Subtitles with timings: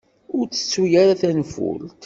[0.37, 1.89] Ur ttettu ara tanfult.